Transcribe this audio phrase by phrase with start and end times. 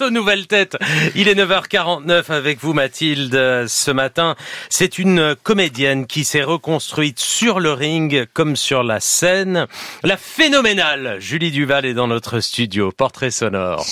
[0.00, 0.76] Aux nouvelles têtes,
[1.14, 3.66] il est 9h49 avec vous Mathilde.
[3.68, 4.36] Ce matin,
[4.68, 9.66] c'est une comédienne qui s'est reconstruite sur le ring comme sur la scène.
[10.02, 12.90] La phénoménale Julie Duval est dans notre studio.
[12.90, 13.84] Portrait sonore.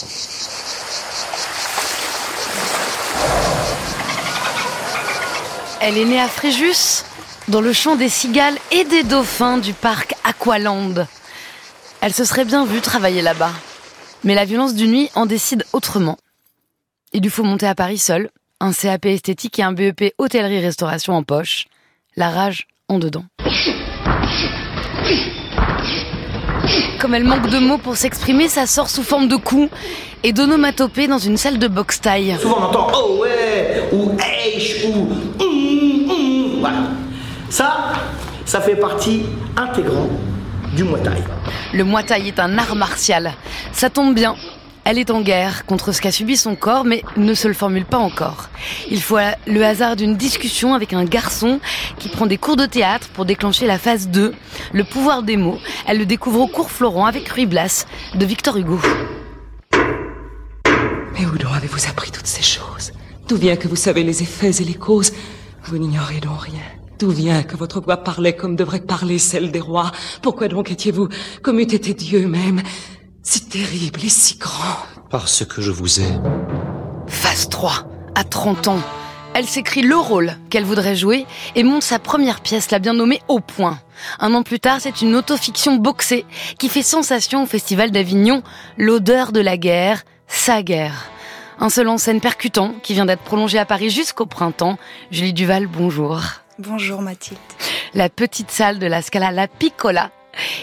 [5.81, 7.05] Elle est née à Fréjus,
[7.49, 11.07] dans le champ des cigales et des dauphins du parc Aqualand.
[12.01, 13.53] Elle se serait bien vue travailler là-bas.
[14.23, 16.19] Mais la violence du nuit en décide autrement.
[17.13, 21.23] Il lui faut monter à Paris seul, un CAP esthétique et un BEP hôtellerie-restauration en
[21.23, 21.67] poche,
[22.17, 23.25] la rage en dedans.
[27.01, 29.71] Comme elle manque de mots pour s'exprimer, ça sort sous forme de coups
[30.23, 32.37] et d'onomatopées dans une salle de boxe taille.
[32.39, 35.09] Souvent on entend oh ouais ou H ou
[35.43, 36.61] hum.
[36.61, 36.83] voilà.
[37.49, 37.93] Ça,
[38.45, 39.23] ça fait partie
[39.57, 40.11] intégrante
[40.75, 41.23] du Muay Thai.
[41.73, 43.33] Le Muay Thai est un art martial.
[43.73, 44.37] Ça tombe bien.
[44.85, 47.85] Elle est en guerre contre ce qu'a subi son corps, mais ne se le formule
[47.85, 48.49] pas encore.
[48.91, 51.61] Il faut le hasard d'une discussion avec un garçon
[51.99, 54.35] qui prend des cours de théâtre pour déclencher la phase 2,
[54.73, 55.59] le pouvoir des mots.
[55.87, 58.81] Elle le découvre au cours Florent avec Ruy Blas de Victor Hugo.
[61.13, 62.93] Mais où donc avez-vous appris toutes ces choses?
[63.29, 65.13] D'où vient que vous savez les effets et les causes?
[65.65, 66.63] Vous n'ignorez donc rien.
[67.01, 69.91] D'où vient que votre voix parlait comme devrait parler celle des rois?
[70.21, 71.09] Pourquoi donc étiez-vous,
[71.43, 72.61] comme eût été Dieu même,
[73.23, 74.77] si terrible et si grand?
[75.09, 76.19] Parce que je vous ai.
[77.07, 78.81] Phase 3, à 30 ans.
[79.33, 81.25] Elle s'écrit le rôle qu'elle voudrait jouer
[81.55, 83.79] et monte sa première pièce, la bien nommée Au Point.
[84.19, 86.27] Un an plus tard, c'est une autofiction boxée
[86.59, 88.43] qui fait sensation au Festival d'Avignon,
[88.77, 91.07] L'odeur de la guerre, sa guerre.
[91.61, 94.77] Un seul en scène percutant qui vient d'être prolongé à Paris jusqu'au printemps.
[95.11, 96.21] Julie Duval, bonjour.
[96.61, 97.41] Bonjour Mathilde.
[97.95, 100.11] La petite salle de la Scala La Piccola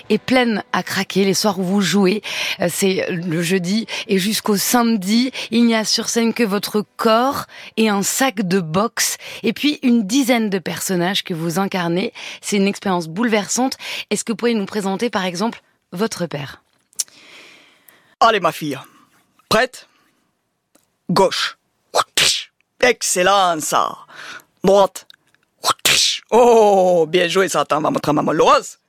[0.09, 2.22] est pleine à craquer les soirs où vous jouez.
[2.59, 5.31] Euh, c'est le jeudi et jusqu'au samedi.
[5.50, 7.45] Il n'y a sur scène que votre corps
[7.78, 12.14] et un sac de boxe et puis une dizaine de personnages que vous incarnez.
[12.42, 13.75] C'est une expérience bouleversante.
[14.12, 15.63] Est-ce que vous pourriez nous présenter par exemple
[15.94, 16.62] votre père?
[18.19, 18.78] Allez ma fille,
[19.50, 19.88] prête?
[21.09, 21.57] Gauche.
[22.81, 23.97] Excellent ça.
[24.63, 25.06] Droite.
[26.31, 28.31] Oh, bien joué, on va montrer à maman.
[28.31, 28.80] Laurence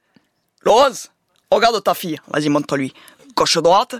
[0.62, 1.10] Laurence
[1.50, 2.18] Regarde ta fille.
[2.28, 2.92] Vas-y, montre-lui.
[3.34, 3.96] Gauche-droite.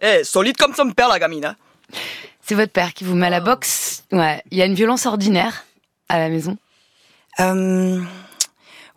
[0.00, 1.44] Eh, solide comme son père, la gamine.
[1.44, 1.56] Hein.
[2.42, 4.04] C'est votre père qui vous met à la boxe.
[4.10, 4.42] Ouais.
[4.50, 5.64] Il y a une violence ordinaire
[6.08, 6.58] à la maison
[7.40, 8.00] euh,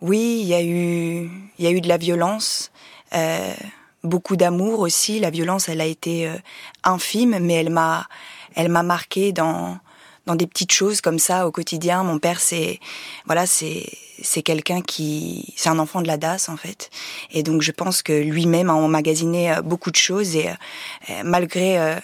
[0.00, 2.70] Oui, il y a eu, il y a eu de la violence.
[3.14, 3.54] Euh,
[4.02, 5.20] beaucoup d'amour aussi.
[5.20, 6.36] La violence, elle a été euh,
[6.84, 8.06] infime, mais elle m'a,
[8.54, 9.78] elle m'a marqué dans
[10.26, 12.02] dans des petites choses comme ça au quotidien.
[12.02, 12.80] Mon père, c'est
[13.26, 13.86] voilà, c'est
[14.22, 16.90] c'est quelqu'un qui c'est un enfant de la DAS en fait.
[17.30, 21.78] Et donc je pense que lui-même a emmagasiné euh, beaucoup de choses et euh, malgré
[21.78, 21.98] euh,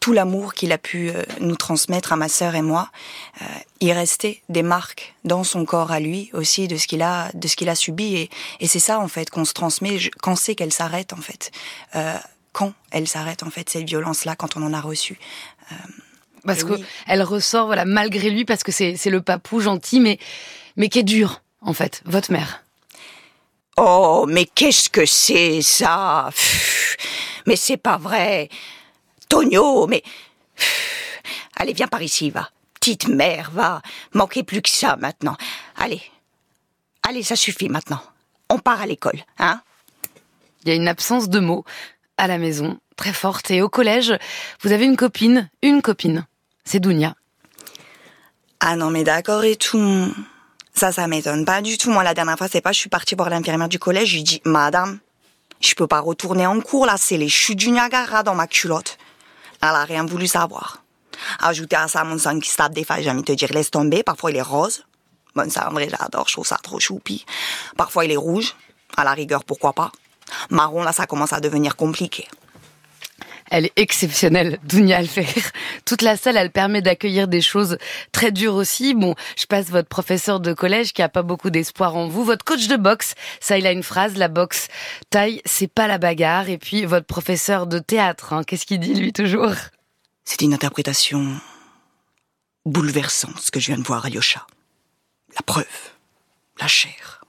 [0.00, 2.90] tout l'amour qu'il a pu nous transmettre à ma sœur et moi,
[3.80, 7.48] il restait des marques dans son corps à lui aussi de ce qu'il a de
[7.48, 8.30] ce qu'il a subi et,
[8.60, 11.50] et c'est ça en fait qu'on se transmet quand c'est qu'elle s'arrête en fait.
[12.52, 15.18] quand elle s'arrête en fait cette violence là quand on en a reçu
[16.46, 16.74] parce que
[17.06, 20.18] elle ressort voilà malgré lui parce que c'est c'est le papou gentil mais
[20.76, 22.62] mais qui est dur en fait votre mère.
[23.76, 26.30] Oh mais qu'est-ce que c'est ça?
[27.46, 28.48] Mais c'est pas vrai.
[29.28, 30.02] Tonio, mais
[31.56, 32.50] allez viens par ici va.
[32.74, 33.82] Petite mère va.
[34.14, 35.36] Manquez plus que ça maintenant.
[35.76, 36.02] Allez.
[37.02, 38.00] Allez, ça suffit maintenant.
[38.50, 39.60] On part à l'école, hein?
[40.62, 41.64] Il y a une absence de mots
[42.16, 43.50] à la maison, très forte.
[43.50, 44.16] Et au collège,
[44.62, 46.26] vous avez une copine, une copine
[46.66, 47.14] c'est Dounia.
[48.60, 50.12] Ah non, mais d'accord et tout.
[50.74, 51.90] Ça, ça m'étonne pas du tout.
[51.90, 54.22] Moi, la dernière fois, c'est pas, je suis partie voir l'infirmière du collège, je lui
[54.22, 54.98] dis, madame,
[55.60, 58.98] je peux pas retourner en cours, là, c'est les chutes du Niagara dans ma culotte.
[59.62, 60.82] Elle a rien voulu savoir.
[61.40, 63.50] Ajouter à ça mon sang qui se tape des fois, j'ai envie de te dire,
[63.52, 64.02] laisse tomber.
[64.02, 64.84] Parfois, il est rose.
[65.34, 67.24] Bon, ça, en vrai, j'adore, je trouve ça trop choupi.
[67.76, 68.54] Parfois, il est rouge.
[68.96, 69.92] À la rigueur, pourquoi pas.
[70.50, 72.28] Marron, là, ça commence à devenir compliqué.
[73.50, 75.28] Elle est exceptionnelle, Dounia Alfer.
[75.84, 77.78] Toute la salle, elle permet d'accueillir des choses
[78.12, 78.94] très dures aussi.
[78.94, 82.24] Bon, je passe votre professeur de collège qui a pas beaucoup d'espoir en vous.
[82.24, 84.68] Votre coach de boxe, ça, il a une phrase, la boxe
[85.10, 86.48] taille, c'est pas la bagarre.
[86.48, 89.54] Et puis, votre professeur de théâtre, hein, qu'est-ce qu'il dit, lui, toujours?
[90.24, 91.38] C'est une interprétation
[92.64, 94.44] bouleversante, ce que je viens de voir à Yosha.
[95.34, 95.66] La preuve.
[96.58, 97.24] La chair.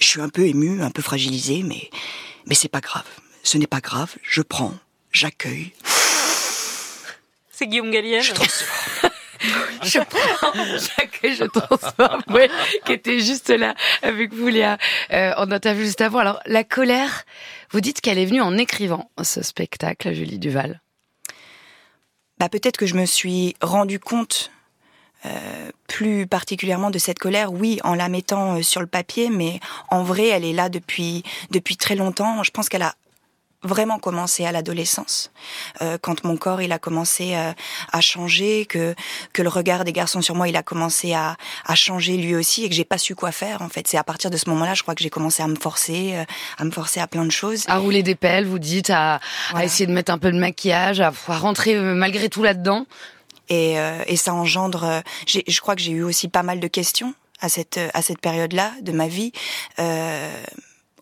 [0.00, 1.88] Je suis un peu ému, un peu fragilisé, mais,
[2.46, 3.06] mais c'est pas grave.
[3.44, 4.74] Ce n'est pas grave, je prends,
[5.12, 5.72] j'accueille.
[7.50, 8.22] C'est Guillaume Gallienne.
[8.22, 9.12] Je transforme.
[9.82, 12.22] je prends, j'accueille, je transforme.
[12.28, 12.48] Ouais,
[12.84, 14.78] qui était juste là avec vous, Léa,
[15.12, 16.18] euh, en interview juste avant.
[16.18, 17.24] Alors, la colère,
[17.70, 20.80] vous dites qu'elle est venue en écrivant ce spectacle, Julie Duval.
[22.38, 24.50] bah peut-être que je me suis rendu compte
[25.24, 29.60] euh, plus particulièrement de cette colère, oui, en la mettant euh, sur le papier, mais
[29.88, 32.42] en vrai, elle est là depuis depuis très longtemps.
[32.42, 32.94] Je pense qu'elle a
[33.62, 35.30] vraiment commencé à l'adolescence,
[35.80, 37.52] euh, quand mon corps il a commencé euh,
[37.92, 38.94] à changer, que
[39.32, 42.64] que le regard des garçons sur moi il a commencé à, à changer lui aussi
[42.64, 43.86] et que j'ai pas su quoi faire en fait.
[43.88, 46.24] C'est à partir de ce moment-là, je crois que j'ai commencé à me forcer, euh,
[46.58, 47.64] à me forcer à plein de choses.
[47.68, 49.20] À rouler des pelles, vous dites, à,
[49.54, 52.86] à essayer de mettre un peu de maquillage, à, à rentrer malgré tout là-dedans.
[53.48, 53.74] Et,
[54.06, 55.02] et ça engendre.
[55.26, 57.12] je crois que j'ai eu aussi pas mal de questions
[57.42, 59.32] à cette à cette période-là de ma vie.
[59.78, 60.32] Euh,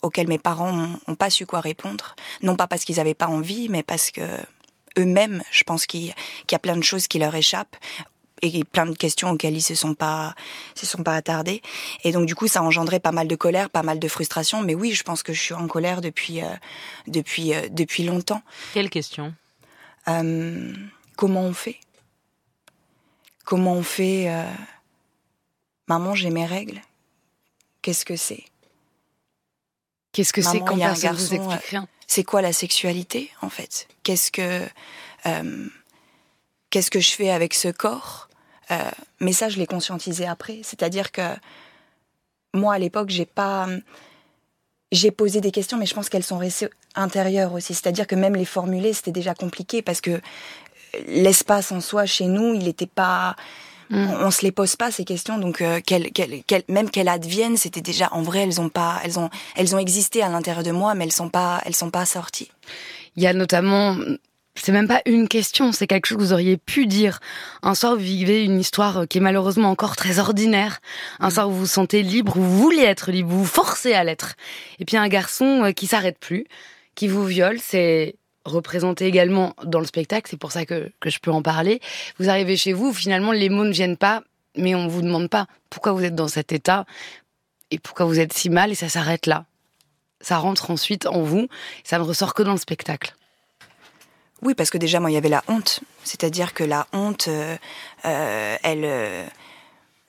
[0.03, 2.15] auxquels mes parents n'ont pas su quoi répondre.
[2.43, 4.23] Non pas parce qu'ils n'avaient pas envie, mais parce que
[4.99, 6.07] eux-mêmes, je pense qu'il
[6.51, 7.77] y a plein de choses qui leur échappent
[8.43, 10.35] et plein de questions auxquelles ils se sont pas
[10.75, 11.63] se sont pas attardés.
[12.05, 14.63] Et donc du coup ça a engendré pas mal de colère pas mal de frustration.
[14.63, 16.49] Mais oui je pense que je suis en colère depuis euh,
[17.07, 18.43] depuis euh, depuis longtemps.
[18.75, 19.35] Quelle question?
[20.09, 20.73] Euh,
[21.17, 21.79] comment on fait?
[23.45, 24.33] Comment on fait
[25.89, 26.81] maman j'ai mes règles.
[27.83, 28.45] Qu'est-ce que c'est?
[30.13, 31.41] Qu'est-ce que c'est quand explique
[31.71, 33.89] rien C'est quoi la sexualité en fait?
[34.03, 34.67] Qu'est-ce que
[35.27, 35.67] euh,
[36.71, 38.29] qu'est-ce que je fais avec ce corps?
[38.71, 38.91] Euh,
[39.21, 40.61] Mais ça, je l'ai conscientisé après.
[40.63, 41.35] C'est-à-dire que
[42.55, 43.69] moi, à l'époque, j'ai pas
[44.93, 47.75] j'ai posé des questions, mais je pense qu'elles sont restées intérieures aussi.
[47.75, 50.21] C'est-à-dire que même les formuler, c'était déjà compliqué parce que
[51.07, 53.37] l'espace en soi, chez nous, il n'était pas
[53.91, 54.09] Mm.
[54.21, 55.81] On, se les pose pas ces questions, donc euh,
[56.69, 60.23] même qu'elles adviennent, c'était déjà en vrai, elles ont pas, elles ont, elles ont existé
[60.23, 62.51] à l'intérieur de moi, mais elles sont pas, elles sont pas sorties.
[63.17, 63.97] Il y a notamment
[64.55, 67.21] c'est même pas une question, c'est quelque chose que vous auriez pu dire.
[67.63, 70.81] Un soir, vous vivez une histoire qui est malheureusement encore très ordinaire.
[71.19, 71.31] Un mm.
[71.31, 74.35] soir, vous vous sentez libre, vous voulez être libre, vous vous forcez à l'être.
[74.79, 76.45] Et puis un garçon euh, qui s'arrête plus,
[76.95, 78.17] qui vous viole, c'est
[78.51, 81.81] représenté également dans le spectacle, c'est pour ça que, que je peux en parler.
[82.19, 84.23] Vous arrivez chez vous, finalement les mots ne viennent pas,
[84.57, 86.85] mais on vous demande pas pourquoi vous êtes dans cet état
[87.71, 89.45] et pourquoi vous êtes si mal et ça s'arrête là.
[90.21, 91.49] Ça rentre ensuite en vous,
[91.85, 93.15] ça ne ressort que dans le spectacle.
[94.43, 97.57] Oui, parce que déjà moi il y avait la honte, c'est-à-dire que la honte, euh,
[98.07, 99.27] euh, elle, euh,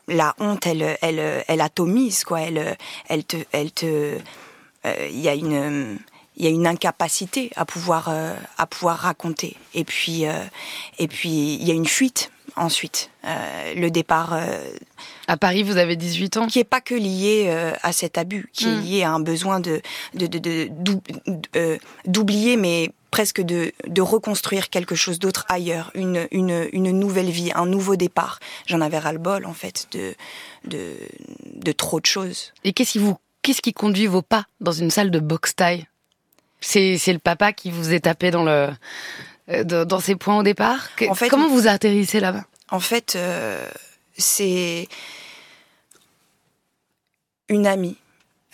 [0.08, 2.78] la honte, elle, elle, elle atomise quoi, elle,
[3.08, 4.18] elle te, elle te,
[4.86, 6.00] il y a une
[6.42, 10.44] il y a une incapacité à pouvoir euh, à pouvoir raconter et puis euh,
[10.98, 14.38] et puis il y a une fuite ensuite euh, le départ
[15.28, 17.54] à Paris vous avez 18 ans qui est pas que lié
[17.84, 18.82] à cet abus qui est hmm.
[18.82, 19.82] lié à un besoin de
[22.06, 27.52] d'oublier mais presque de, de reconstruire quelque chose d'autre ailleurs, une, une, une nouvelle vie,
[27.54, 28.40] un nouveau départ.
[28.68, 30.16] J'en avais ras-le-bol, en fait, de,
[30.64, 30.96] de,
[31.56, 32.54] de trop de choses.
[32.64, 35.88] Et qu'est-ce qui vous, qu'est-ce qui conduit vos pas dans une salle de boxe taille?
[36.62, 38.69] C'est le papa qui vous est tapé dans le
[39.50, 40.90] euh, dans ses points au départ?
[41.10, 42.46] En fait, Comment vous atterrissez là-bas?
[42.69, 43.69] En fait, euh,
[44.18, 44.88] c'est
[47.50, 47.98] une amie.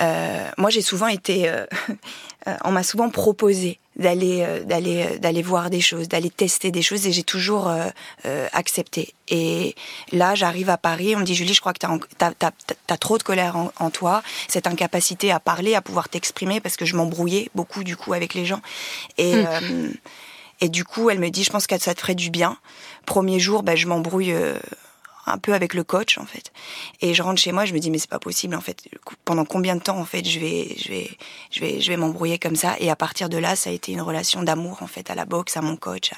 [0.02, 1.52] Euh, moi, j'ai souvent été,
[2.64, 6.82] on m'a souvent proposé d'aller euh, d'aller euh, d'aller voir des choses, d'aller tester des
[6.82, 9.14] choses et j'ai toujours euh, accepté.
[9.30, 9.76] Et
[10.12, 12.52] là, j'arrive à Paris, on me dit Julie, je crois que t'as as,
[12.88, 16.86] as, trop de colère en, toi, cette incapacité à parler, à pouvoir t'exprimer parce que
[16.86, 18.62] je m'embrouillais beaucoup du coup avec les gens.
[19.18, 19.92] Et hmm.
[20.62, 22.58] et du coup, elle me dit, je pense que ça te ferait du bien.
[23.06, 24.34] Premier jour, ben, je m'embrouille
[25.28, 26.52] un peu avec le coach en fait.
[27.02, 28.88] Et je rentre chez moi, je me dis mais c'est pas possible en fait.
[29.26, 31.10] Pendant combien de temps en fait je vais je vais
[31.52, 32.76] je vais je vais m'embrouiller comme ça?
[32.80, 35.26] Et à partir de là, ça a été une relation d'amour en fait à la
[35.26, 36.12] boxe, à mon coach,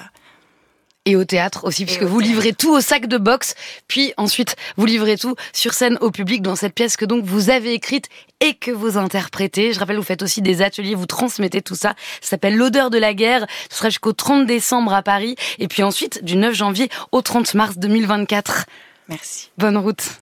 [1.06, 3.54] et au théâtre aussi, puisque vous livrez tout au sac de boxe,
[3.88, 7.48] puis ensuite vous livrez tout sur scène au public dans cette pièce que donc vous
[7.48, 8.08] avez écrite
[8.40, 9.72] et que vous interprétez.
[9.72, 11.94] Je rappelle, vous faites aussi des ateliers, vous transmettez tout ça.
[12.20, 13.46] Ça s'appelle L'odeur de la guerre.
[13.70, 17.54] Ce sera jusqu'au 30 décembre à Paris et puis ensuite du 9 janvier au 30
[17.54, 18.66] mars 2024.
[19.10, 19.50] Merci.
[19.58, 20.18] Bonne route.